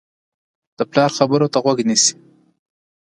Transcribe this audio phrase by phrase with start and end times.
[0.77, 2.13] د پلار خبرو ته غوږ نیسي.